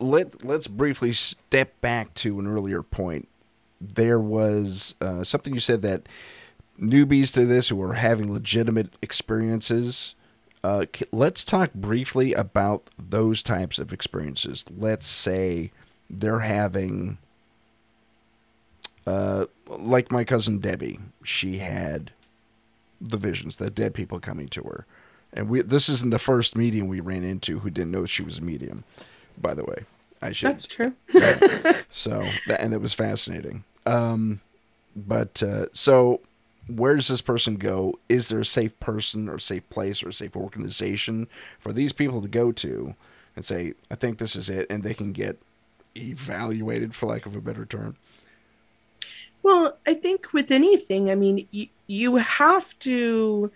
[0.00, 3.28] let let's briefly step back to an earlier point.
[3.80, 6.08] There was uh, something you said that
[6.80, 10.14] newbies to this who are having legitimate experiences.
[10.62, 14.64] Uh, let's talk briefly about those types of experiences.
[14.74, 15.70] Let's say
[16.10, 17.16] they're having,
[19.06, 22.10] uh, like my cousin Debbie, she had
[23.00, 24.86] the visions, the dead people coming to her.
[25.32, 28.38] And we this isn't the first medium we ran into who didn't know she was
[28.38, 28.84] a medium,
[29.38, 29.84] by the way.
[30.22, 30.48] I should.
[30.50, 30.94] That's true.
[31.90, 32.24] so,
[32.58, 33.64] and it was fascinating.
[33.86, 34.40] Um,
[34.94, 36.20] but uh, so,
[36.66, 37.98] where does this person go?
[38.08, 41.26] Is there a safe person or safe place or a safe organization
[41.58, 42.94] for these people to go to
[43.34, 45.38] and say, I think this is it, and they can get
[45.96, 47.96] evaluated, for lack of a better term?
[49.42, 53.50] Well, I think with anything, I mean, you, you have to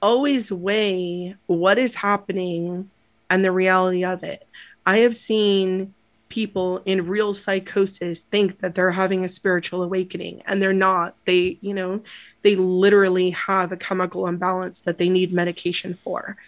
[0.00, 2.90] always weigh what is happening
[3.30, 4.46] and the reality of it.
[4.84, 5.94] I have seen
[6.28, 11.14] people in real psychosis think that they're having a spiritual awakening and they're not.
[11.26, 12.02] They, you know,
[12.40, 16.38] they literally have a chemical imbalance that they need medication for.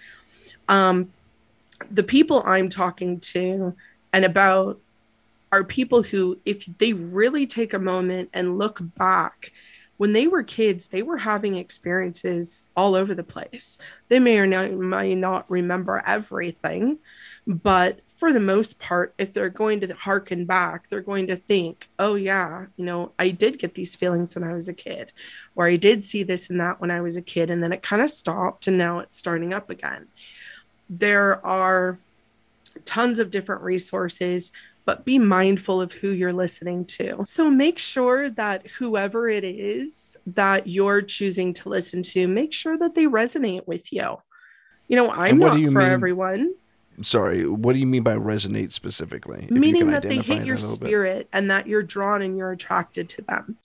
[0.69, 1.13] Um,
[1.91, 3.77] the people I'm talking to
[4.15, 4.81] and about
[5.53, 9.53] are people who, if they really take a moment and look back,
[9.99, 13.79] when they were kids, they were having experiences all over the place.
[14.09, 16.99] They may or not, may not remember everything,
[17.47, 21.89] but for the most part, if they're going to hearken back, they're going to think,
[21.99, 25.13] oh, yeah, you know, I did get these feelings when I was a kid,
[25.55, 27.83] or I did see this and that when I was a kid, and then it
[27.83, 30.07] kind of stopped and now it's starting up again.
[30.89, 31.99] There are
[32.85, 34.53] tons of different resources
[34.85, 37.25] but be mindful of who you're listening to.
[37.27, 42.77] So make sure that whoever it is that you're choosing to listen to, make sure
[42.77, 44.19] that they resonate with you.
[44.89, 45.79] You know, I'm not for mean?
[45.79, 46.55] everyone.
[47.03, 49.49] Sorry, what do you mean by resonate specifically?
[49.51, 53.57] Meaning that they hit your spirit and that you're drawn and you're attracted to them.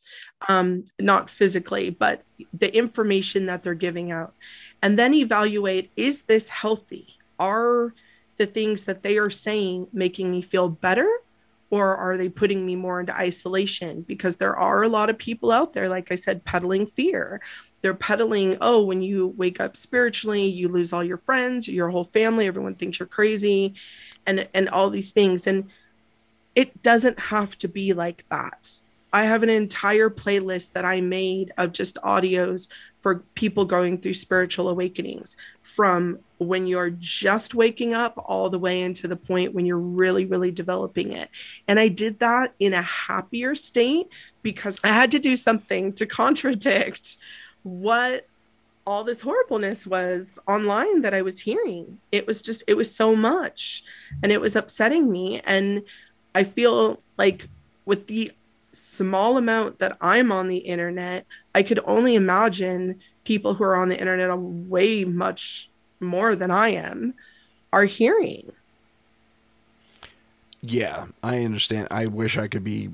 [0.48, 4.34] Um, not physically, but the information that they're giving out.
[4.82, 7.18] And then evaluate is this healthy?
[7.40, 7.94] Are
[8.38, 11.10] the things that they are saying making me feel better
[11.72, 14.02] or are they putting me more into isolation?
[14.02, 17.42] Because there are a lot of people out there like i said peddling fear.
[17.82, 22.04] They're peddling oh when you wake up spiritually you lose all your friends your whole
[22.04, 23.76] family everyone thinks you're crazy
[24.26, 25.48] and and all these things.
[25.48, 25.70] And
[26.56, 28.80] it doesn't have to be like that.
[29.12, 32.68] I have an entire playlist that i made of just audios
[33.00, 38.82] for people going through spiritual awakenings from when you're just waking up all the way
[38.82, 41.30] into the point when you're really, really developing it.
[41.68, 44.08] And I did that in a happier state
[44.44, 47.18] because I had to do something to contradict
[47.64, 48.26] what
[48.86, 52.00] all this horribleness was online that I was hearing.
[52.12, 53.84] It was just, it was so much
[54.24, 55.42] and it was upsetting me.
[55.46, 55.84] And
[56.34, 57.48] I feel like
[57.86, 58.32] with the
[58.72, 61.26] small amount that I'm on the internet,
[61.56, 65.70] I could only imagine people who are on the internet way much
[66.00, 67.14] more than I am
[67.72, 68.52] are hearing.
[70.62, 71.88] Yeah, I understand.
[71.92, 72.90] I wish I could be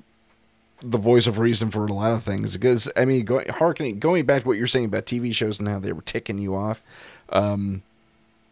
[0.81, 4.25] the voice of reason for a lot of things because I mean, going harkening, going
[4.25, 6.81] back to what you're saying about TV shows and how they were ticking you off,
[7.29, 7.81] um,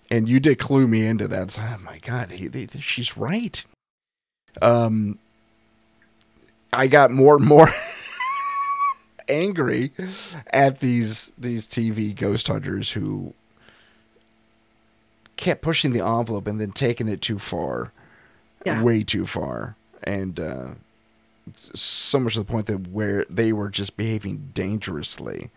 [0.09, 1.51] and you did clue me into that.
[1.51, 3.63] So, oh my god, he, she's right.
[4.61, 5.19] Um,
[6.73, 7.69] I got more and more
[9.29, 9.91] angry
[10.51, 13.33] at these these TV ghost hunters who
[15.37, 17.91] kept pushing the envelope and then taking it too far,
[18.65, 18.81] yeah.
[18.81, 20.67] way too far, and uh,
[21.53, 25.51] so much to the point that where they were just behaving dangerously.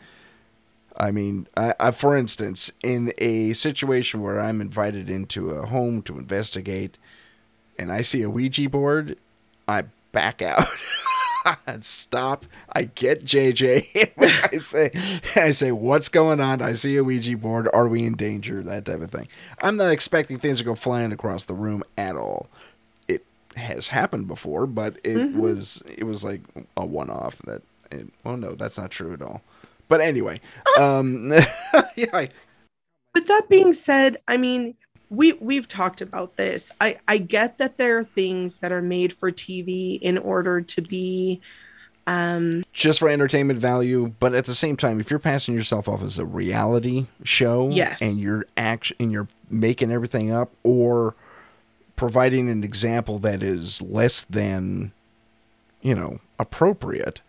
[0.98, 6.00] I mean, I, I, for instance, in a situation where I'm invited into a home
[6.02, 6.96] to investigate,
[7.78, 9.18] and I see a Ouija board,
[9.68, 9.84] I
[10.16, 10.66] back out.
[11.80, 12.46] Stop.
[12.72, 14.12] I get JJ.
[14.52, 14.90] I say,
[15.36, 16.62] I say, what's going on?
[16.62, 17.68] I see a Ouija board.
[17.74, 18.62] Are we in danger?
[18.62, 19.28] That type of thing.
[19.60, 22.48] I'm not expecting things to go flying across the room at all.
[23.08, 25.38] It has happened before, but it mm-hmm.
[25.38, 26.40] was it was like
[26.78, 27.36] a one off.
[27.44, 27.60] That
[27.92, 29.42] it, well, no, that's not true at all.
[29.88, 30.40] But anyway,
[30.78, 31.30] um,
[31.94, 32.06] yeah.
[32.14, 32.30] I,
[33.14, 34.76] With that being said, I mean,
[35.10, 36.72] we we've talked about this.
[36.80, 40.80] I I get that there are things that are made for TV in order to
[40.80, 41.40] be
[42.06, 46.02] um just for entertainment value, but at the same time if you're passing yourself off
[46.02, 48.02] as a reality show yes.
[48.02, 51.14] and you're act and you're making everything up or
[51.94, 54.92] providing an example that is less than
[55.82, 57.20] you know appropriate.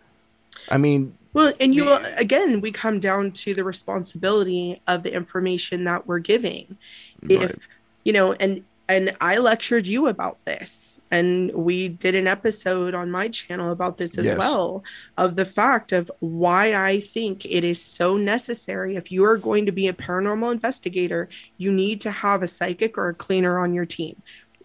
[0.70, 5.84] I mean, well, and you again, we come down to the responsibility of the information
[5.84, 6.78] that we're giving.
[7.22, 7.44] Right.
[7.44, 7.68] If
[8.04, 11.02] you know, and and I lectured you about this.
[11.12, 14.38] And we did an episode on my channel about this as yes.
[14.38, 14.84] well
[15.18, 18.96] of the fact of why I think it is so necessary.
[18.96, 21.28] If you are going to be a paranormal investigator,
[21.58, 24.22] you need to have a psychic or a cleaner on your team.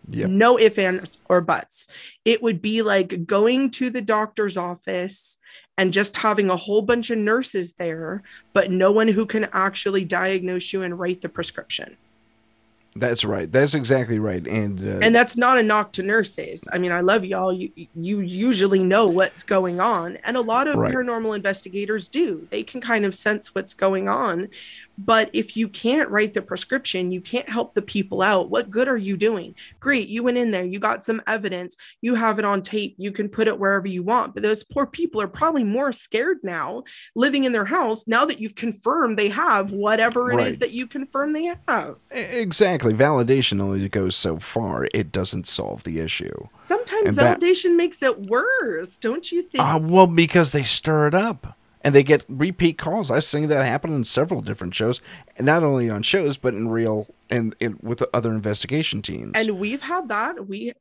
[0.08, 0.30] Yep.
[0.30, 1.88] No ifs, ands, or buts.
[2.24, 5.38] It would be like going to the doctor's office
[5.78, 8.22] and just having a whole bunch of nurses there,
[8.52, 11.96] but no one who can actually diagnose you and write the prescription.
[12.94, 13.50] That's right.
[13.50, 14.46] That's exactly right.
[14.46, 16.62] And uh, and that's not a knock to nurses.
[16.74, 17.50] I mean, I love y'all.
[17.50, 20.92] You you usually know what's going on, and a lot of right.
[20.92, 22.46] paranormal investigators do.
[22.50, 24.48] They can kind of sense what's going on,
[24.98, 28.50] but if you can't write the prescription, you can't help the people out.
[28.50, 29.54] What good are you doing?
[29.80, 33.12] Great, you went in there, you got some evidence, you have it on tape, you
[33.12, 34.34] can put it wherever you want.
[34.34, 36.84] But those poor people are probably more scared now
[37.14, 40.46] living in their house now that you've confirmed they have whatever it right.
[40.48, 42.00] is that you confirm they have.
[42.10, 42.92] Exactly.
[42.92, 46.48] Validation only goes so far, it doesn't solve the issue.
[46.58, 49.64] Sometimes and validation that, makes it worse, don't you think?
[49.64, 53.10] Uh, well, because they stir it up and they get repeat calls.
[53.10, 55.00] I've seen that happen in several different shows,
[55.36, 59.32] and not only on shows but in real and with other investigation teams.
[59.34, 60.46] And we've had that.
[60.46, 60.72] We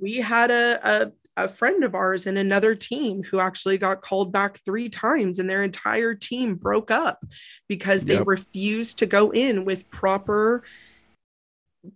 [0.00, 4.32] we had a, a a friend of ours in another team who actually got called
[4.32, 7.24] back three times and their entire team broke up
[7.68, 8.26] because they yep.
[8.26, 10.62] refused to go in with proper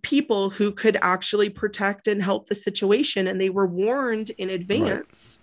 [0.01, 5.39] people who could actually protect and help the situation and they were warned in advance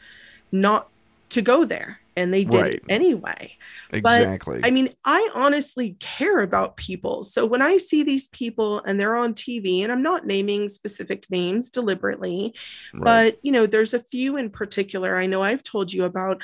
[0.53, 0.61] right.
[0.61, 0.89] not
[1.29, 2.83] to go there and they did right.
[2.89, 3.57] anyway.
[3.93, 4.61] Exactly.
[4.61, 7.23] But, I mean, I honestly care about people.
[7.23, 11.27] So when I see these people and they're on TV, and I'm not naming specific
[11.31, 12.55] names deliberately,
[12.95, 13.03] right.
[13.03, 16.43] but you know, there's a few in particular I know I've told you about.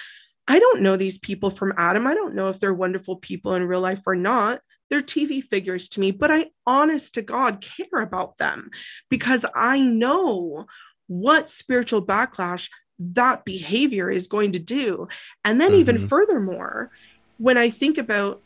[0.51, 2.07] I don't know these people from Adam.
[2.07, 4.63] I don't know if they're wonderful people in real life or not.
[4.89, 8.71] They're TV figures to me, but I honest to God care about them
[9.11, 10.65] because I know
[11.07, 15.09] what spiritual backlash that behavior is going to do.
[15.45, 15.81] And then, mm-hmm.
[15.81, 16.91] even furthermore,
[17.39, 18.43] when I think about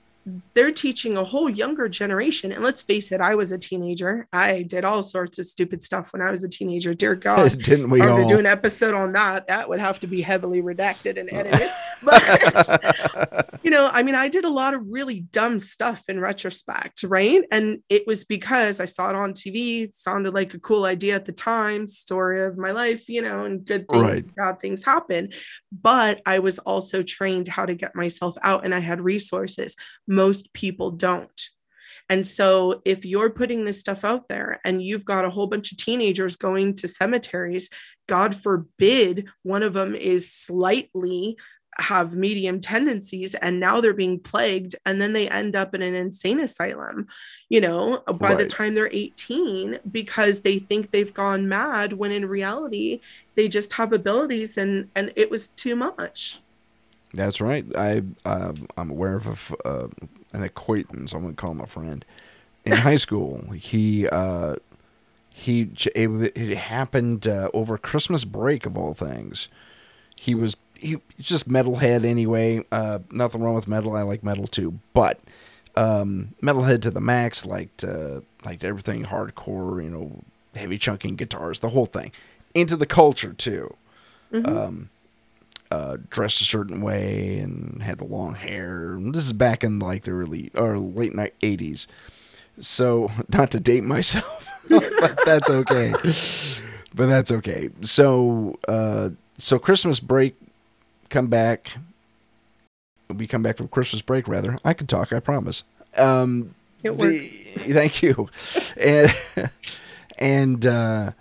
[0.54, 2.52] they're teaching a whole younger generation.
[2.52, 4.28] And let's face it, I was a teenager.
[4.32, 6.94] I did all sorts of stupid stuff when I was a teenager.
[6.94, 8.28] Dear God, didn't we all?
[8.28, 9.48] do an episode on that?
[9.48, 11.70] That would have to be heavily redacted and edited.
[12.02, 17.02] but you know, I mean, I did a lot of really dumb stuff in retrospect,
[17.02, 17.42] right?
[17.50, 19.84] And it was because I saw it on TV.
[19.84, 23.44] It sounded like a cool idea at the time, story of my life, you know,
[23.44, 24.34] and good things, right.
[24.36, 25.30] bad things happen.
[25.72, 29.76] But I was also trained how to get myself out, and I had resources
[30.12, 31.48] most people don't.
[32.08, 35.72] And so, if you're putting this stuff out there and you've got a whole bunch
[35.72, 37.70] of teenagers going to cemeteries,
[38.06, 41.36] God forbid one of them is slightly
[41.78, 45.94] have medium tendencies and now they're being plagued and then they end up in an
[45.94, 47.06] insane asylum
[47.48, 48.38] you know by right.
[48.38, 53.00] the time they're 18 because they think they've gone mad when in reality
[53.36, 56.42] they just have abilities and and it was too much
[57.14, 57.64] that's right.
[57.76, 59.88] I uh, I'm aware of a, uh,
[60.32, 61.14] an acquaintance.
[61.14, 62.04] I wouldn't call him a friend.
[62.64, 64.56] In high school, he uh,
[65.30, 69.48] he it, it happened uh, over Christmas break of all things.
[70.16, 72.64] He was he just metalhead anyway.
[72.72, 73.94] Uh, nothing wrong with metal.
[73.94, 75.20] I like metal too, but
[75.76, 77.44] um, metalhead to the max.
[77.46, 79.82] Liked uh, liked everything hardcore.
[79.82, 80.22] You know,
[80.54, 82.12] heavy chunking guitars, the whole thing.
[82.54, 83.74] Into the culture too.
[84.32, 84.46] Mm-hmm.
[84.46, 84.90] Um,
[85.72, 88.98] uh, dressed a certain way and had the long hair.
[89.00, 91.88] This is back in like the early or late night eighties.
[92.60, 95.92] So not to date myself, but that's okay.
[96.94, 97.70] but that's okay.
[97.80, 100.36] So uh, so Christmas break,
[101.08, 101.72] come back.
[103.08, 104.58] We come back from Christmas break rather.
[104.64, 105.10] I can talk.
[105.10, 105.64] I promise.
[105.96, 107.30] Um, it works.
[107.30, 108.28] The, thank you.
[108.76, 109.14] and
[110.18, 111.12] and uh,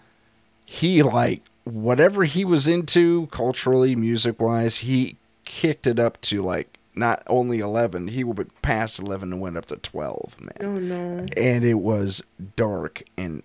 [0.66, 6.78] he like whatever he was into culturally, music wise, he kicked it up to like
[6.96, 10.58] not only 11, he went past 11 and went up to 12, man.
[10.62, 11.26] Oh, no.
[11.38, 12.22] And it was
[12.56, 13.44] dark and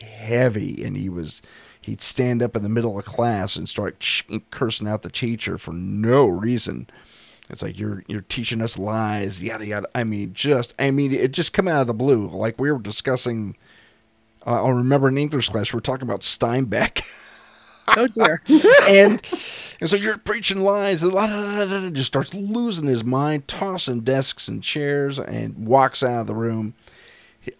[0.00, 1.42] heavy, and he was.
[1.80, 4.04] He'd stand up in the middle of class and start
[4.50, 6.88] cursing out the teacher for no reason.
[7.48, 9.88] It's like you're you're teaching us lies, yada yada.
[9.94, 12.26] I mean, just I mean, it just come out of the blue.
[12.26, 13.56] Like we were discussing.
[14.44, 17.02] Uh, I remember in English class we were talking about Steinbeck.
[17.96, 18.42] oh dear.
[18.88, 19.20] and
[19.80, 21.02] and so you're preaching lies.
[21.02, 26.34] And just starts losing his mind, tossing desks and chairs, and walks out of the
[26.34, 26.74] room.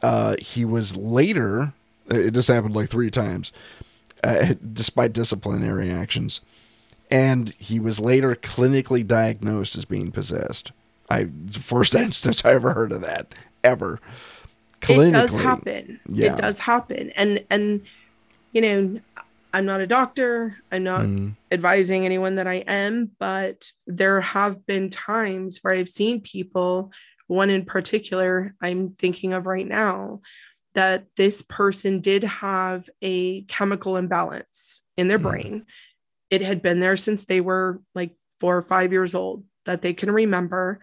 [0.02, 1.72] Uh, he was later.
[2.08, 3.52] It just happened like three times,
[4.22, 6.40] uh, despite disciplinary actions,
[7.10, 10.72] and he was later clinically diagnosed as being possessed.
[11.10, 11.28] I
[11.60, 14.00] first instance I ever heard of that ever
[14.88, 16.00] It does happen.
[16.08, 16.32] Yeah.
[16.32, 17.10] It does happen.
[17.16, 17.82] And and
[18.52, 19.00] you know,
[19.56, 20.58] I'm not a doctor.
[20.70, 21.34] I'm not mm.
[21.50, 26.92] advising anyone that I am, but there have been times where I've seen people,
[27.26, 30.20] one in particular I'm thinking of right now,
[30.74, 35.22] that this person did have a chemical imbalance in their mm.
[35.22, 35.66] brain.
[36.28, 39.94] It had been there since they were like four or five years old that they
[39.94, 40.80] can remember.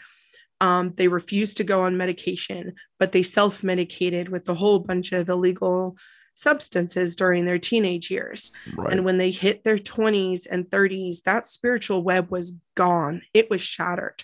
[0.61, 5.11] Um, they refused to go on medication, but they self medicated with a whole bunch
[5.11, 5.95] of illegal
[6.35, 8.51] substances during their teenage years.
[8.75, 8.91] Right.
[8.91, 13.61] And when they hit their 20s and 30s, that spiritual web was gone, it was
[13.61, 14.23] shattered.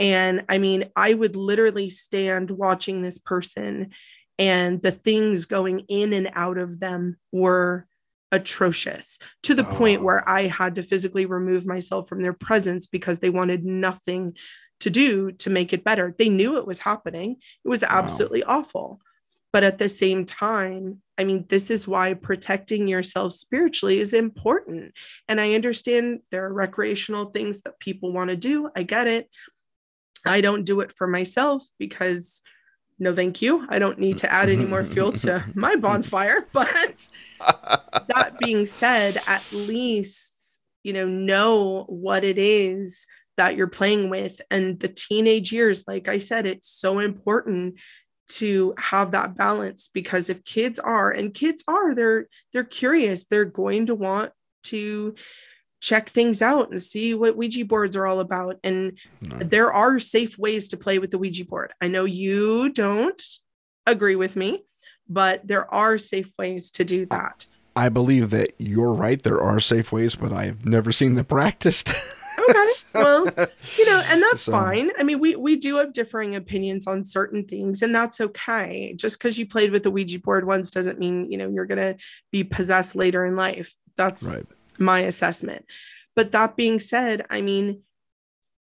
[0.00, 3.92] And I mean, I would literally stand watching this person,
[4.38, 7.86] and the things going in and out of them were
[8.32, 9.74] atrocious to the oh.
[9.74, 14.36] point where I had to physically remove myself from their presence because they wanted nothing
[14.80, 16.14] to do to make it better.
[16.18, 18.58] They knew it was happening, it was absolutely wow.
[18.58, 19.00] awful.
[19.54, 24.94] But at the same time, I mean, this is why protecting yourself spiritually is important.
[25.28, 28.68] And I understand there are recreational things that people want to do.
[28.74, 29.30] I get it.
[30.26, 32.42] I don't do it for myself because
[32.98, 33.64] no, thank you.
[33.68, 36.48] I don't need to add any more fuel to my bonfire.
[36.52, 37.08] But
[38.08, 43.06] that being said, at least, you know, know what it is
[43.36, 44.40] that you're playing with.
[44.50, 47.78] And the teenage years, like I said, it's so important
[48.38, 53.24] to have that balance because if kids are and kids are they're they're curious.
[53.24, 54.32] They're going to want
[54.64, 55.14] to
[55.80, 58.58] check things out and see what ouija boards are all about.
[58.64, 61.72] And there are safe ways to play with the ouija board.
[61.80, 63.20] I know you don't
[63.86, 64.64] agree with me
[65.08, 67.46] but there are safe ways to do that.
[67.76, 69.20] I believe that you're right.
[69.20, 71.92] There are safe ways but i've never seen them practiced
[72.38, 72.64] okay.
[72.94, 73.24] Well
[73.76, 74.90] you know and that's so, fine.
[74.98, 78.94] I mean we we do have differing opinions on certain things and that's okay.
[78.96, 81.78] Just because you played with the ouija board once doesn't mean you know you're going
[81.78, 81.96] to
[82.30, 83.74] be possessed later in life.
[83.96, 84.46] That's right.
[84.78, 85.66] my assessment.
[86.16, 87.82] But that being said i mean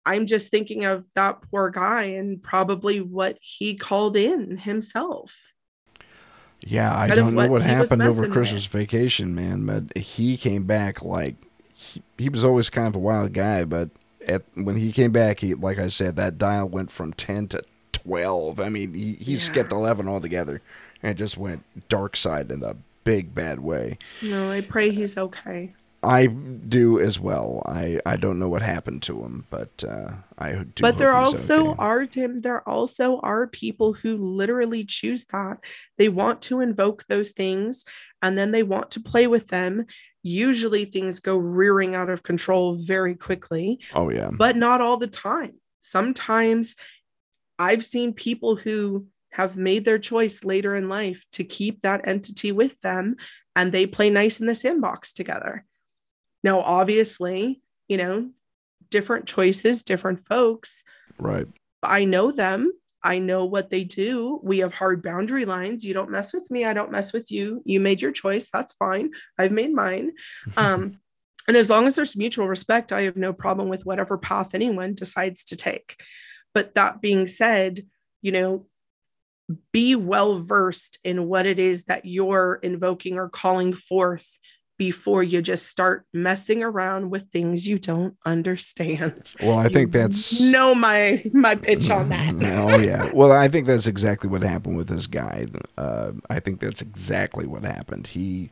[0.07, 5.55] i'm just thinking of that poor guy and probably what he called in himself.
[6.67, 8.73] Yeah, I don't know what, what happened over Christmas with.
[8.73, 11.37] vacation, man, but he came back like
[11.85, 13.91] he, he was always kind of a wild guy, but
[14.27, 17.63] at when he came back, he like I said, that dial went from ten to
[17.93, 18.61] twelve.
[18.61, 19.39] I mean, he, he yeah.
[19.39, 20.61] skipped eleven altogether,
[21.03, 23.99] and just went dark side in the big bad way.
[24.23, 25.75] No, I pray he's okay.
[26.03, 27.63] I do as well.
[27.65, 30.83] I, I don't know what happened to him, but uh, I do.
[30.83, 31.77] But there also okay.
[31.79, 32.39] are Tim.
[32.41, 35.59] There also are people who literally choose that
[35.97, 37.85] they want to invoke those things,
[38.21, 39.87] and then they want to play with them,
[40.25, 43.79] usually things go rearing out of control very quickly.
[43.95, 44.31] Oh, yeah.
[44.33, 45.61] But not all the time.
[45.79, 46.75] Sometimes
[47.59, 52.53] I've seen people who have made their choice later in life to keep that entity
[52.53, 53.17] with them
[53.55, 55.65] and they play nice in the sandbox together.
[56.43, 58.31] Now, obviously, you know,
[58.91, 60.85] different choices, different folks.
[61.19, 61.47] Right.
[61.83, 62.73] I know them.
[63.05, 64.41] I know what they do.
[64.43, 65.85] We have hard boundary lines.
[65.85, 66.65] You don't mess with me.
[66.65, 67.63] I don't mess with you.
[67.67, 68.49] You made your choice.
[68.51, 69.11] That's fine.
[69.39, 70.13] I've made mine.
[70.57, 70.99] Um,
[71.49, 74.95] and as long as there's mutual respect, I have no problem with whatever path anyone
[74.95, 76.03] decides to take.
[76.55, 77.81] But that being said,
[78.23, 78.67] you know,
[79.73, 84.39] be well versed in what it is that you're invoking or calling forth
[84.77, 89.35] before you just start messing around with things you don't understand.
[89.43, 92.35] Well, I you think that's no my my pitch on that.
[92.43, 93.11] oh yeah.
[93.13, 95.47] Well, I think that's exactly what happened with this guy.
[95.79, 98.09] Uh, I think that's exactly what happened.
[98.09, 98.51] He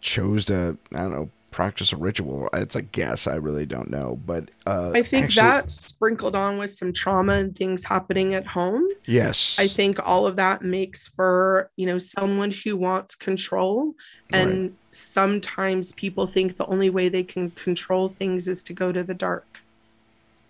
[0.00, 2.48] chose to I don't know practice a ritual.
[2.52, 3.28] It's a guess.
[3.28, 7.34] I really don't know, but uh, I think actually, that sprinkled on with some trauma
[7.34, 8.84] and things happening at home.
[9.06, 13.94] Yes, I think all of that makes for you know someone who wants control,
[14.32, 14.72] and right.
[14.90, 19.14] sometimes people think the only way they can control things is to go to the
[19.14, 19.60] dark,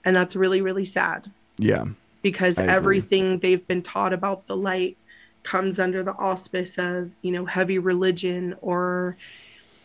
[0.06, 1.30] and that's really really sad.
[1.58, 1.84] Yeah,
[2.22, 4.96] because everything they've been taught about the light
[5.42, 9.18] comes under the auspice of you know heavy religion or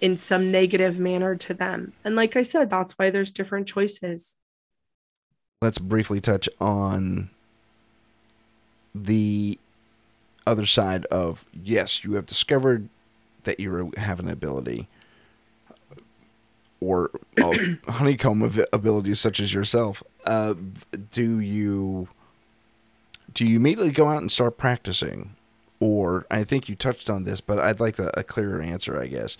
[0.01, 1.93] in some negative manner to them.
[2.03, 4.37] And like I said, that's why there's different choices.
[5.61, 7.29] Let's briefly touch on
[8.95, 9.59] the
[10.47, 12.87] other side of yes, you have discovered
[13.43, 14.87] that you have an ability
[16.79, 17.11] or
[17.87, 18.41] honeycomb
[18.71, 20.01] abilities such as yourself.
[20.25, 20.53] Uh,
[21.11, 22.07] do you
[23.33, 25.35] do you immediately go out and start practicing?
[25.81, 29.07] Or I think you touched on this, but I'd like a, a clearer answer, I
[29.07, 29.37] guess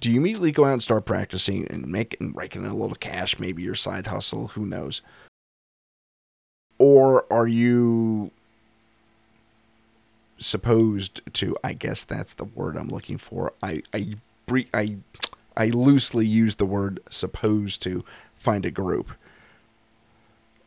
[0.00, 3.38] do you immediately go out and start practicing and making raking in a little cash,
[3.38, 5.02] maybe your side hustle, who knows?
[6.78, 8.30] Or are you
[10.38, 11.56] supposed to.
[11.62, 13.52] I guess that's the word I'm looking for.
[13.62, 14.16] I I
[14.72, 14.96] I
[15.56, 19.10] I loosely use the word supposed to find a group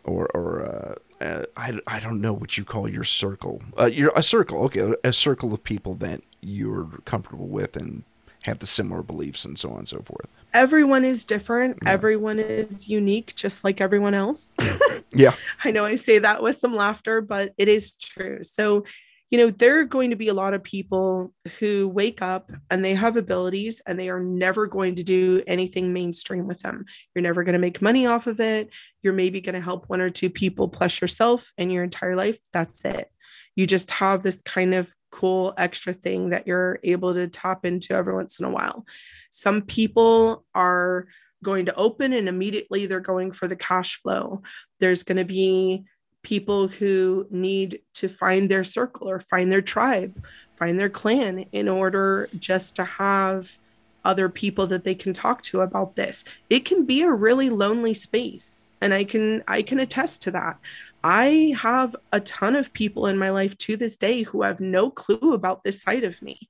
[0.03, 3.61] or or uh, uh, I, I don't know what you call your circle.
[3.79, 8.03] Uh, you're a circle, okay, a circle of people that you're comfortable with and
[8.43, 10.27] have the similar beliefs and so on and so forth.
[10.53, 11.77] Everyone is different.
[11.83, 11.91] Yeah.
[11.91, 14.55] Everyone is unique, just like everyone else.
[15.13, 15.33] yeah.
[15.63, 18.43] I know I say that with some laughter, but it is true.
[18.43, 18.83] So
[19.31, 22.83] you know, there are going to be a lot of people who wake up and
[22.83, 26.83] they have abilities and they are never going to do anything mainstream with them.
[27.15, 28.71] You're never going to make money off of it.
[29.01, 32.39] You're maybe going to help one or two people plus yourself in your entire life.
[32.51, 33.09] That's it.
[33.55, 37.93] You just have this kind of cool extra thing that you're able to tap into
[37.93, 38.85] every once in a while.
[39.29, 41.07] Some people are
[41.43, 44.41] going to open and immediately they're going for the cash flow.
[44.79, 45.83] There's going to be
[46.23, 50.23] people who need to find their circle or find their tribe,
[50.55, 53.57] find their clan in order just to have
[54.03, 56.23] other people that they can talk to about this.
[56.49, 60.59] It can be a really lonely space and I can I can attest to that.
[61.03, 64.89] I have a ton of people in my life to this day who have no
[64.89, 66.49] clue about this side of me.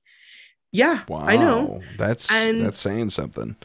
[0.72, 1.82] Yeah, wow, I know.
[1.98, 3.56] That's and that's saying something.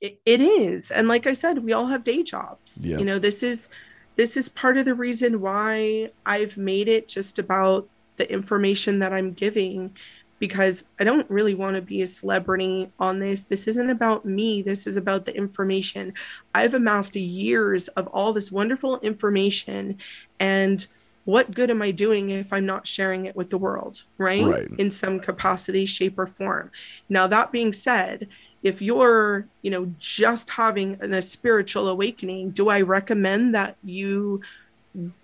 [0.00, 0.90] It, it is.
[0.90, 2.86] And like I said, we all have day jobs.
[2.86, 2.98] Yeah.
[2.98, 3.70] You know, this is
[4.16, 9.12] this is part of the reason why I've made it just about the information that
[9.12, 9.96] I'm giving
[10.38, 13.44] because I don't really want to be a celebrity on this.
[13.44, 14.62] This isn't about me.
[14.62, 16.14] This is about the information.
[16.54, 19.98] I've amassed years of all this wonderful information
[20.40, 20.86] and
[21.24, 24.44] what good am I doing if I'm not sharing it with the world, right?
[24.44, 24.68] right?
[24.78, 26.70] In some capacity, shape, or form.
[27.08, 28.28] Now, that being said,
[28.64, 34.40] if you're you know just having an, a spiritual awakening do i recommend that you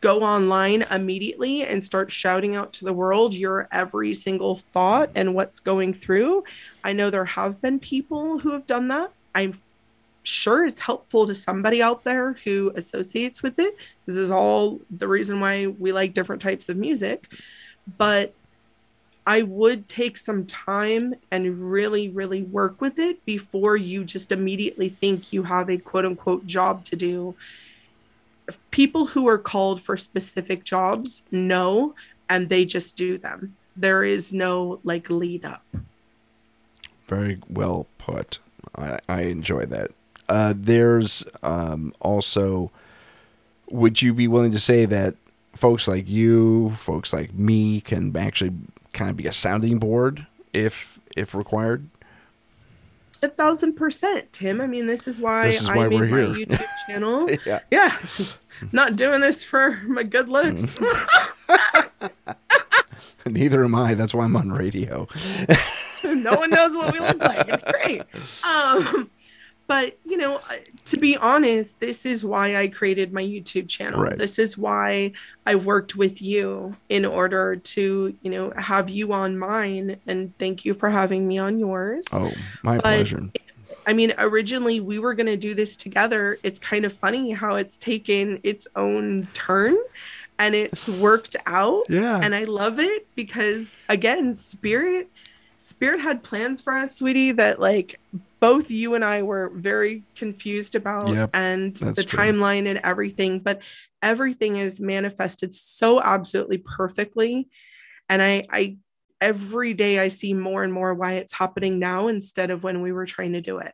[0.00, 5.35] go online immediately and start shouting out to the world your every single thought and
[5.35, 6.45] what's going through.
[6.83, 9.12] I know there have been people who have done that.
[9.35, 9.55] I'm
[10.23, 13.76] sure it's helpful to somebody out there who associates with it.
[14.06, 17.28] This is all the reason why we like different types of music.
[17.97, 18.35] But
[19.26, 24.89] I would take some time and really, really work with it before you just immediately
[24.89, 27.35] think you have a quote unquote job to do.
[28.71, 31.95] People who are called for specific jobs know
[32.28, 33.56] and they just do them.
[33.76, 35.65] There is no like lead up.
[37.08, 38.39] Very well put.
[38.76, 39.91] I, I enjoy that.
[40.28, 42.71] Uh, there's um, also,
[43.69, 45.17] would you be willing to say that
[45.56, 48.52] folks like you, folks like me, can actually
[48.93, 51.89] kind of be a sounding board if if required?
[53.23, 54.61] A thousand percent, Tim.
[54.61, 56.06] I mean, this is why, this is why I made my.
[56.06, 57.30] YouTube channel.
[57.47, 57.61] yeah.
[57.71, 57.99] yeah.
[58.73, 60.78] Not doing this for my good looks.
[63.26, 63.95] Neither am I.
[63.95, 65.06] That's why I'm on radio.
[66.04, 67.49] no one knows what we look like.
[67.49, 68.02] It's great.
[68.45, 69.11] Um,
[69.71, 74.02] but you know uh, to be honest this is why i created my youtube channel.
[74.02, 74.19] Right.
[74.19, 75.13] this is why
[75.47, 80.65] i worked with you in order to you know have you on mine and thank
[80.65, 82.04] you for having me on yours.
[82.13, 82.33] Oh
[82.65, 83.30] my but, pleasure.
[83.87, 86.39] I mean originally we were going to do this together.
[86.43, 89.76] It's kind of funny how it's taken its own turn
[90.41, 92.19] and it's worked out yeah.
[92.23, 95.06] and i love it because again spirit
[95.59, 98.00] spirit had plans for us sweetie that like
[98.41, 102.19] both you and I were very confused about yep, and the true.
[102.19, 103.63] timeline and everything, but
[104.03, 107.49] everything is manifested so absolutely perfectly.
[108.09, 108.79] And I, I,
[109.21, 112.93] every day I see more and more why it's happening now instead of when we
[112.93, 113.73] were trying to do it.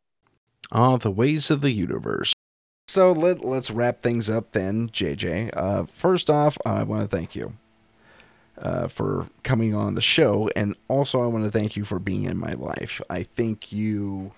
[0.73, 2.33] Ah, the ways of the universe.
[2.89, 5.51] So let, let's wrap things up then, JJ.
[5.55, 7.55] Uh, first off, I want to thank you
[8.59, 10.51] uh, for coming on the show.
[10.57, 13.01] And also, I want to thank you for being in my life.
[13.09, 14.33] I think you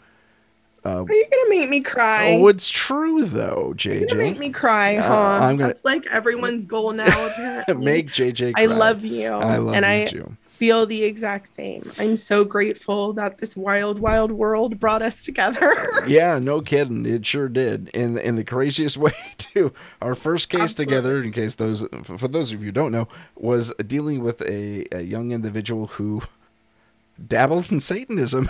[0.88, 2.32] uh, Are you gonna make me cry?
[2.32, 4.08] Oh, it's true though, JJ.
[4.08, 5.14] You're make me cry, uh, huh?
[5.14, 5.68] Uh, I'm gonna...
[5.68, 7.26] That's like everyone's goal now.
[7.26, 8.54] Apparently, make JJ.
[8.54, 8.62] Cry.
[8.62, 9.28] I love you.
[9.28, 10.36] I love and you I too.
[10.58, 11.92] Feel the exact same.
[12.00, 15.72] I'm so grateful that this wild, wild world brought us together.
[16.08, 17.06] yeah, no kidding.
[17.06, 17.88] It sure did.
[17.90, 19.72] In in the craziest way too.
[20.02, 20.96] Our first case Absolutely.
[20.96, 24.86] together, in case those for those of you who don't know, was dealing with a,
[24.90, 26.22] a young individual who
[27.24, 28.48] dabbled in Satanism.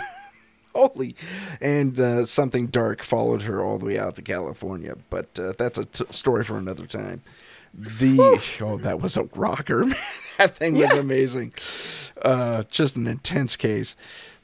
[0.73, 1.15] Holy.
[1.61, 4.95] And uh, something dark followed her all the way out to california.
[5.09, 7.21] But uh, that's a t- story for another time.
[7.73, 8.17] The
[8.61, 9.85] oh that was a rocker
[10.37, 10.99] that thing was yeah.
[10.99, 11.53] amazing.
[12.21, 13.95] Uh, just an intense case.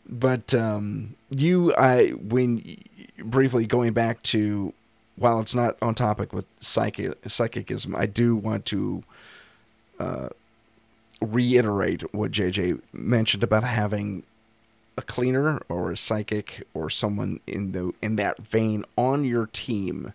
[0.07, 2.77] But um, you i when
[3.23, 4.73] briefly going back to
[5.15, 9.03] while it's not on topic with psychic psychicism i do want to
[9.99, 10.27] uh,
[11.21, 14.23] reiterate what JJ mentioned about having
[14.97, 20.13] a cleaner or a psychic or someone in the in that vein on your team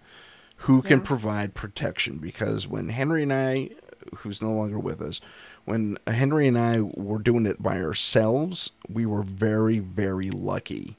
[0.59, 1.05] who can yeah.
[1.05, 3.71] provide protection because when Henry and I
[4.19, 5.21] who's no longer with us
[5.65, 10.97] when Henry and I were doing it by ourselves we were very very lucky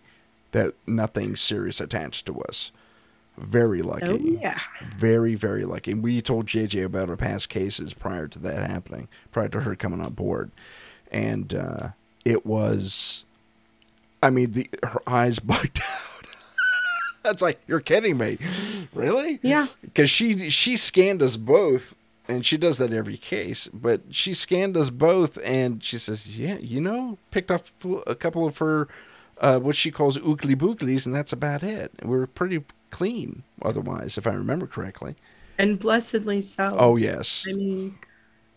[0.52, 2.72] that nothing serious attached to us
[3.38, 4.08] very lucky.
[4.08, 4.60] Oh, yeah.
[4.96, 5.92] Very, very lucky.
[5.92, 9.76] And we told JJ about our past cases prior to that happening, prior to her
[9.76, 10.52] coming on board.
[11.12, 11.90] And uh,
[12.24, 13.26] it was,
[14.22, 16.26] I mean, the her eyes bugged out.
[17.24, 18.40] That's like, you're kidding me.
[18.94, 19.40] Really?
[19.44, 19.68] Yeah.
[19.82, 21.96] Because she, she scanned us both,
[22.28, 26.58] and she does that every case, but she scanned us both, and she says, yeah,
[26.58, 27.68] you know, picked up
[28.08, 28.88] a couple of her.
[29.40, 31.92] Uh, what she calls oogly booglies, and that's about it.
[32.04, 35.16] We're pretty clean otherwise, if I remember correctly.
[35.58, 36.76] And blessedly so.
[36.78, 37.48] Oh yes.
[37.50, 37.98] I mean,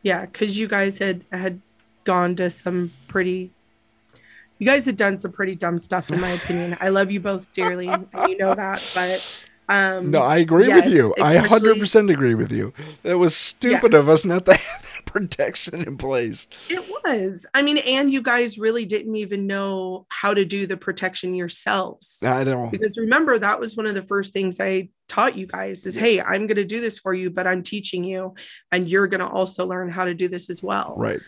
[0.02, 1.60] yeah, because you guys had had
[2.04, 3.50] gone to some pretty.
[4.58, 6.76] You guys had done some pretty dumb stuff, in my opinion.
[6.80, 8.88] I love you both dearly, and you know that.
[8.94, 9.22] But
[9.68, 11.14] um, no, I agree yes, with you.
[11.20, 12.72] I hundred percent agree with you.
[13.02, 13.98] It was stupid yeah.
[13.98, 16.46] of us not to have that protection in place.
[16.68, 17.46] It was.
[17.54, 22.22] I mean, and you guys really didn't even know how to do the protection yourselves.
[22.22, 22.70] I don't.
[22.70, 26.20] Because remember, that was one of the first things I taught you guys is, hey,
[26.20, 28.34] I'm going to do this for you, but I'm teaching you,
[28.70, 30.94] and you're going to also learn how to do this as well.
[30.98, 31.20] Right.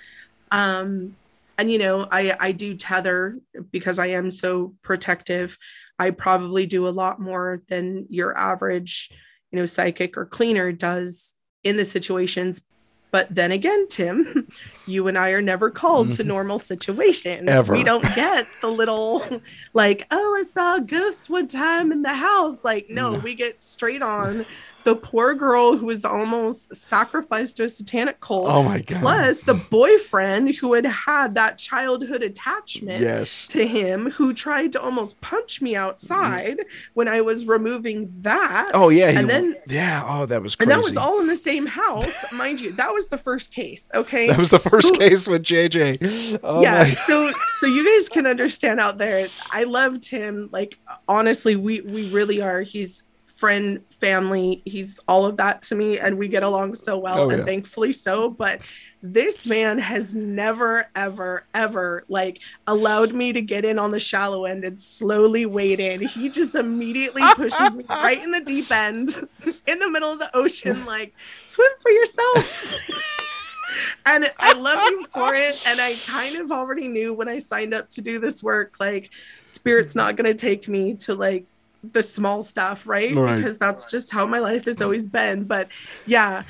[0.51, 1.17] Um,
[1.59, 3.39] and you know, I I do tether
[3.71, 5.57] because I am so protective.
[5.99, 9.11] I probably do a lot more than your average,
[9.51, 12.63] you know, psychic or cleaner does in the situations.
[13.11, 14.47] But then again, Tim,
[14.87, 16.29] you and I are never called to mm-hmm.
[16.29, 17.49] normal situations.
[17.49, 17.73] Ever.
[17.73, 19.25] We don't get the little,
[19.73, 22.63] like, oh, I saw a ghost one time in the house.
[22.63, 23.19] Like, no, no.
[23.19, 24.45] we get straight on
[24.87, 28.47] the poor girl who was almost sacrificed to a satanic cult.
[28.47, 29.01] Oh my god!
[29.01, 33.49] Plus the boyfriend who had had that childhood attachment yes.
[33.49, 36.65] to him, who tried to almost punch me outside mm.
[36.95, 38.71] when I was removing that.
[38.75, 40.71] Oh yeah, and then yeah, oh that was crazy.
[40.71, 42.71] and that was all in the same house, mind you.
[42.71, 43.91] That was the first case.
[43.93, 46.39] Okay, that was the first so, case with JJ.
[46.45, 49.27] Oh yeah, so so you guys can understand out there.
[49.51, 50.49] I loved him.
[50.53, 52.63] Like honestly, we we really are.
[52.63, 53.03] He's
[53.37, 54.63] friend, family.
[54.65, 57.45] He's all of that to me, and we get along so well, oh, and yeah.
[57.45, 58.31] thankfully so.
[58.31, 58.63] But
[59.03, 64.47] this man has never, ever, ever like allowed me to get in on the shallow
[64.47, 66.01] end and slowly wade in.
[66.01, 69.29] He just immediately pushes me right in the deep end,
[69.67, 72.75] in the middle of the ocean, like swim for yourself.
[74.07, 75.63] and I love you for it.
[75.67, 79.11] And I kind of already knew when I signed up to do this work, like
[79.45, 81.45] spirit's not going to take me to like
[81.93, 83.15] the small stuff, right?
[83.15, 83.37] right?
[83.37, 85.45] Because that's just how my life has always been.
[85.45, 85.69] But
[86.07, 86.43] yeah,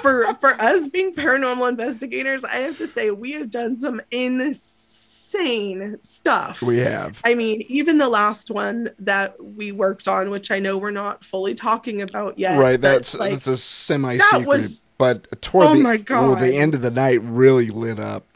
[0.00, 5.96] for for us being paranormal investigators, I have to say we have done some insane
[5.98, 6.62] stuff.
[6.62, 7.20] We have.
[7.24, 11.24] I mean, even the last one that we worked on, which I know we're not
[11.24, 12.58] fully talking about yet.
[12.58, 14.80] Right, that's like, that's a semi secret.
[14.98, 16.28] But toward oh the, my God.
[16.28, 18.26] Well, the end of the night really lit up.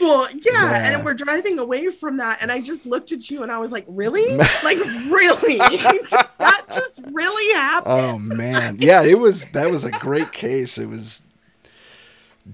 [0.00, 3.42] Well, yeah, yeah, and we're driving away from that, and I just looked at you
[3.42, 4.34] and I was like, "Really?
[4.64, 5.58] like, really?
[6.38, 9.46] that just really happened?" Oh man, yeah, it was.
[9.46, 10.78] That was a great case.
[10.78, 11.22] It was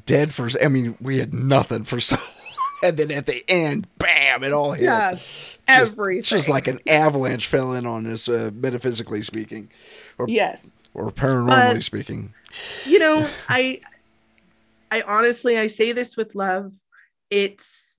[0.05, 0.49] dead for.
[0.63, 2.17] I mean, we had nothing for so.
[2.83, 4.45] And then at the end, bam!
[4.45, 4.85] It all hit.
[4.85, 6.19] Yes, everything.
[6.19, 9.71] Just, just like an avalanche fell in on us, uh, metaphysically speaking.
[10.19, 10.73] Or, yes.
[10.93, 12.35] Or paranormally speaking.
[12.85, 13.81] You know, I,
[14.91, 16.75] I honestly, I say this with love
[17.31, 17.99] it's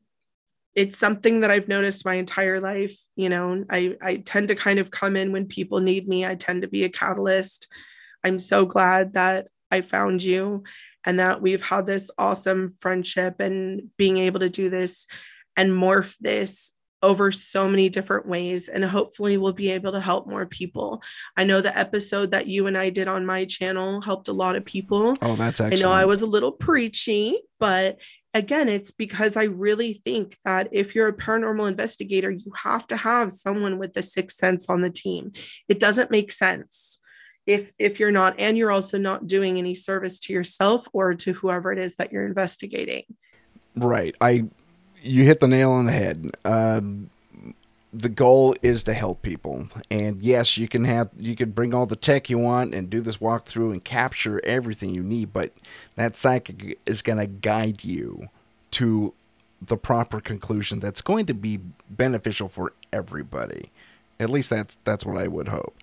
[0.76, 2.96] it's something that I've noticed my entire life.
[3.16, 6.24] You know, I, I tend to kind of come in when people need me.
[6.24, 7.68] I tend to be a catalyst.
[8.24, 10.64] I'm so glad that I found you
[11.04, 15.08] and that we've had this awesome friendship and being able to do this
[15.56, 20.28] and morph this over so many different ways and hopefully we'll be able to help
[20.28, 21.02] more people.
[21.36, 24.56] I know the episode that you and I did on my channel helped a lot
[24.56, 25.18] of people.
[25.22, 25.82] Oh, that's excellent.
[25.82, 28.00] I know I was a little preachy, but
[28.38, 32.98] again, it's because I really think that if you're a paranormal investigator, you have to
[32.98, 35.32] have someone with the sixth sense on the team.
[35.68, 37.00] It doesn't make sense
[37.46, 41.34] if if you're not and you're also not doing any service to yourself or to
[41.34, 43.04] whoever it is that you're investigating.
[43.76, 44.16] Right.
[44.22, 44.46] I
[45.02, 46.38] you hit the nail on the head.
[46.46, 47.10] Um,
[47.94, 49.68] the goal is to help people.
[49.90, 53.02] And yes, you can have you can bring all the tech you want and do
[53.02, 55.52] this walkthrough and capture everything you need, but
[55.96, 58.28] that psychic is going to guide you
[58.72, 59.14] to
[59.62, 63.72] the proper conclusion that's going to be beneficial for everybody.
[64.20, 65.76] At least that's that's what I would hope.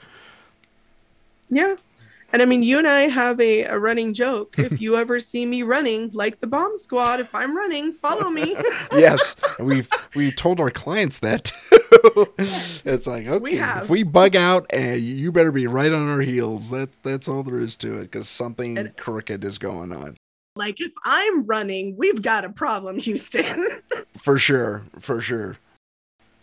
[1.51, 1.77] Yeah.
[2.33, 4.57] And I mean, you and I have a, a running joke.
[4.59, 8.57] If you ever see me running, like the bomb squad, if I'm running, follow me.
[8.93, 11.53] yes, we've we told our clients that.
[12.39, 12.83] Yes.
[12.85, 16.21] It's like okay, we if we bug out, and you better be right on our
[16.21, 16.71] heels.
[16.71, 20.17] That that's all there is to it, because something and, crooked is going on.
[20.57, 23.81] Like if I'm running, we've got a problem, Houston.
[24.19, 25.57] for sure, for sure.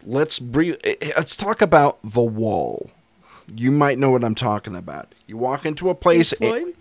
[0.03, 0.77] Let's breathe.
[0.83, 2.91] Eh, eh, let's talk about the wall.
[3.53, 5.13] You might know what I'm talking about.
[5.27, 6.33] You walk into a place.
[6.39, 6.75] It,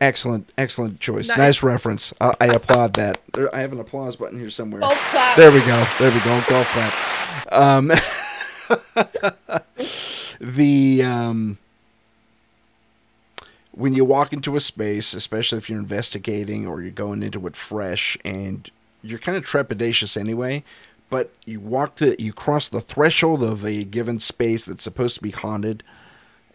[0.00, 1.28] excellent, excellent choice.
[1.28, 2.12] Nice, nice reference.
[2.20, 3.20] I, I applaud that.
[3.32, 4.80] There, I have an applause button here somewhere.
[4.80, 5.36] Golf clap.
[5.36, 5.86] There we go.
[5.98, 6.42] There we go.
[6.48, 7.52] Golf clap.
[7.52, 7.90] Um,
[10.40, 11.58] the um,
[13.72, 17.56] when you walk into a space, especially if you're investigating or you're going into it
[17.56, 18.70] fresh, and
[19.02, 20.64] you're kind of trepidatious anyway
[21.10, 25.22] but you walk to you cross the threshold of a given space that's supposed to
[25.22, 25.82] be haunted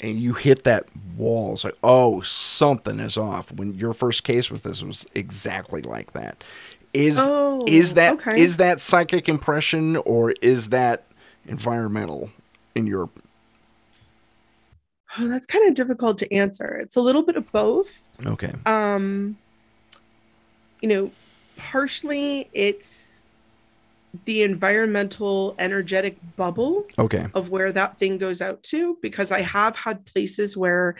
[0.03, 0.85] and you hit that
[1.17, 5.81] wall it's like oh something is off when your first case with this was exactly
[5.81, 6.43] like that.
[6.93, 8.39] Is oh, is that okay.
[8.39, 11.05] is that psychic impression or is that
[11.47, 12.29] environmental
[12.75, 13.09] in your?
[15.17, 16.75] Oh that's kind of difficult to answer.
[16.75, 18.19] It's a little bit of both.
[18.25, 18.53] Okay.
[18.65, 19.37] Um
[20.81, 21.11] you know
[21.57, 23.22] partially it's
[24.25, 27.27] the environmental energetic bubble okay.
[27.33, 30.95] of where that thing goes out to because i have had places where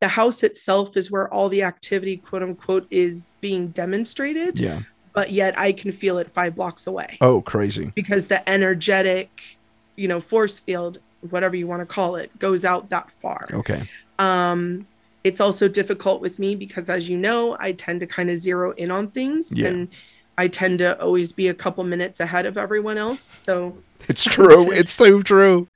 [0.00, 4.80] the house itself is where all the activity quote unquote is being demonstrated yeah.
[5.12, 7.18] but yet i can feel it five blocks away.
[7.20, 7.92] Oh crazy.
[7.94, 9.58] Because the energetic
[9.96, 10.98] you know force field
[11.30, 13.44] whatever you want to call it goes out that far.
[13.52, 13.88] Okay.
[14.18, 14.86] Um
[15.24, 18.70] it's also difficult with me because as you know i tend to kind of zero
[18.72, 19.66] in on things yeah.
[19.68, 19.88] and
[20.38, 23.20] I tend to always be a couple minutes ahead of everyone else.
[23.20, 23.76] So
[24.08, 24.70] it's true.
[24.70, 25.66] it's so true.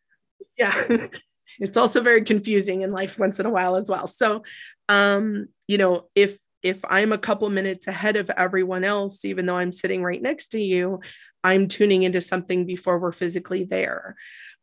[0.56, 1.08] Yeah.
[1.58, 4.06] it's also very confusing in life once in a while as well.
[4.06, 4.44] So,
[4.88, 9.56] um, you know, if if I'm a couple minutes ahead of everyone else, even though
[9.56, 11.00] I'm sitting right next to you,
[11.42, 14.14] I'm tuning into something before we're physically there.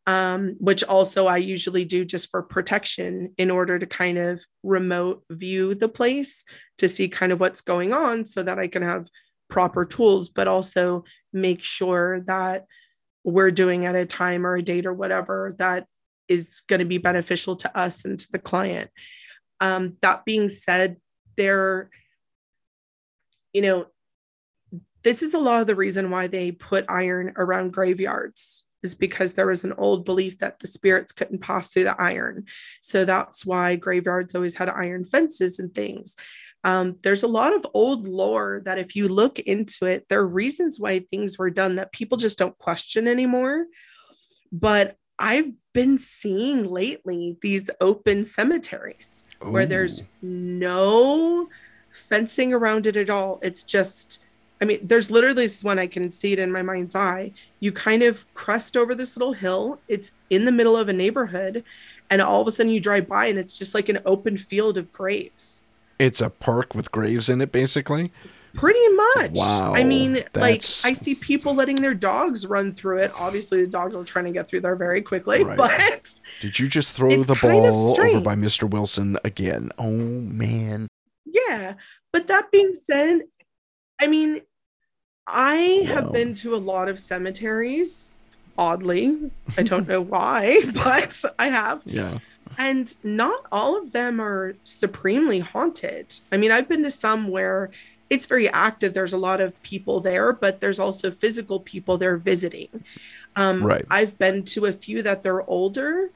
[0.07, 5.23] Um, which also I usually do just for protection in order to kind of remote
[5.29, 6.45] view the place
[6.79, 9.07] to see kind of what's going on so that I can have
[9.49, 12.65] proper tools, but also make sure that
[13.23, 15.85] we're doing at a time or a date or whatever that
[16.27, 18.89] is going to be beneficial to us and to the client.
[19.59, 20.97] Um, that being said,
[21.35, 21.89] there,
[23.53, 23.87] you know,
[25.03, 29.33] this is a lot of the reason why they put iron around graveyards is because
[29.33, 32.45] there was an old belief that the spirits couldn't pass through the iron.
[32.81, 36.15] So that's why graveyards always had iron fences and things
[36.63, 40.27] um, there's a lot of old lore that if you look into it there are
[40.27, 43.65] reasons why things were done that people just don't question anymore.
[44.51, 49.51] But i've been seeing lately these open cemeteries Ooh.
[49.51, 51.49] where there's no
[51.91, 53.39] fencing around it at all.
[53.41, 54.23] It's just
[54.61, 57.31] i mean there's literally this one i can see it in my mind's eye.
[57.59, 59.79] You kind of crest over this little hill.
[59.87, 61.63] It's in the middle of a neighborhood
[62.09, 64.77] and all of a sudden you drive by and it's just like an open field
[64.77, 65.61] of graves
[65.99, 68.11] it's a park with graves in it, basically.
[68.53, 69.31] Pretty much.
[69.33, 69.73] Wow.
[69.75, 70.83] I mean, that's...
[70.83, 73.11] like I see people letting their dogs run through it.
[73.15, 75.43] Obviously, the dogs are trying to get through there very quickly.
[75.43, 75.57] Right.
[75.57, 78.67] But did you just throw the ball over by Mr.
[78.67, 79.71] Wilson again?
[79.77, 80.87] Oh man.
[81.25, 81.75] Yeah,
[82.11, 83.21] but that being said,
[84.01, 84.41] I mean,
[85.27, 88.17] I have been to a lot of cemeteries.
[88.57, 91.83] Oddly, I don't know why, but I have.
[91.85, 92.19] Yeah
[92.59, 96.19] and not all of them are supremely haunted.
[96.31, 97.71] I mean, I've been to some where
[98.09, 98.93] it's very active.
[98.93, 102.83] There's a lot of people there, but there's also physical people there visiting.
[103.37, 103.85] Um, right.
[103.89, 106.09] I've been to a few that they're older,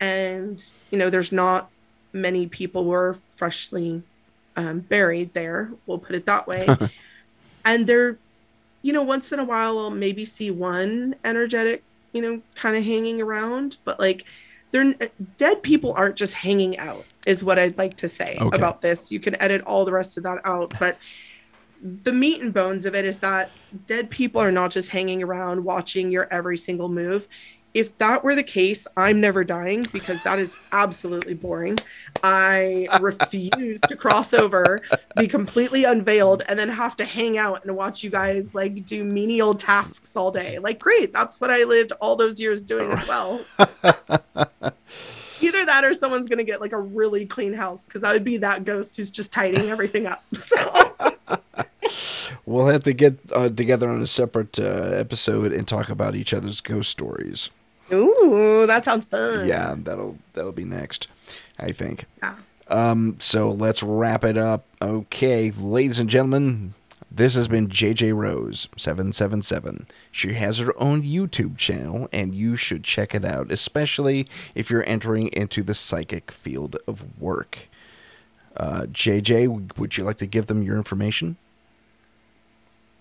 [0.00, 1.70] and you know, there's not
[2.14, 4.02] many people who are freshly
[4.56, 5.70] um, buried there.
[5.86, 6.66] We'll put it that way.
[7.66, 8.16] and they're,
[8.80, 11.82] you know, once in a while, I'll maybe see one energetic,
[12.12, 14.24] you know, kind of hanging around, but like
[14.70, 14.94] they're
[15.36, 18.56] dead people aren't just hanging out is what i'd like to say okay.
[18.56, 20.98] about this you can edit all the rest of that out but
[22.02, 23.50] the meat and bones of it is that
[23.86, 27.28] dead people are not just hanging around watching your every single move
[27.72, 31.78] if that were the case, I'm never dying because that is absolutely boring.
[32.22, 34.80] I refuse to cross over,
[35.16, 39.04] be completely unveiled, and then have to hang out and watch you guys like do
[39.04, 40.58] menial tasks all day.
[40.58, 43.44] Like, great, that's what I lived all those years doing as well.
[45.42, 48.36] Either that or someone's gonna get like a really clean house because I would be
[48.38, 50.24] that ghost who's just tidying everything up.
[50.34, 51.06] So
[52.46, 56.34] we'll have to get uh, together on a separate uh, episode and talk about each
[56.34, 57.50] other's ghost stories.
[57.92, 59.46] Ooh, that sounds fun.
[59.46, 61.08] Yeah, that'll that'll be next,
[61.58, 62.04] I think.
[62.22, 62.36] Yeah.
[62.68, 64.64] Um, so let's wrap it up.
[64.80, 66.74] Okay, ladies and gentlemen,
[67.10, 69.86] this has been JJ Rose 777.
[70.12, 74.88] She has her own YouTube channel, and you should check it out, especially if you're
[74.88, 77.68] entering into the psychic field of work.
[78.56, 81.36] Uh, JJ, would you like to give them your information?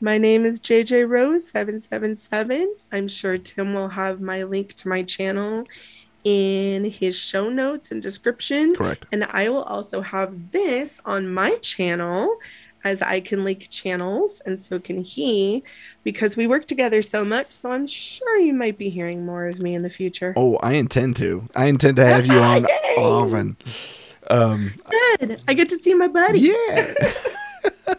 [0.02, 2.74] My name is JJ Rose 777.
[2.94, 5.66] I'm sure Tim will have my link to my channel
[6.24, 8.76] in his show notes and description.
[8.76, 9.06] Correct.
[9.12, 12.38] And I will also have this on my channel
[12.86, 15.64] as I can link channels and so can he
[16.06, 17.52] because we work together so much.
[17.52, 20.34] So I'm sure you might be hearing more of me in the future.
[20.38, 21.50] Oh, I intend to.
[21.58, 22.66] I intend to have you on
[22.98, 23.58] often.
[24.30, 24.74] Um,
[25.20, 25.42] Good.
[25.46, 26.40] I get to see my buddy.
[26.40, 26.94] Yeah.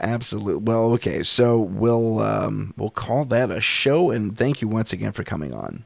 [0.00, 0.62] Absolutely.
[0.62, 1.22] Well, okay.
[1.22, 5.52] So we'll um, we'll call that a show, and thank you once again for coming
[5.52, 5.84] on.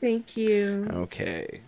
[0.00, 0.88] Thank you.
[0.92, 1.60] Okay.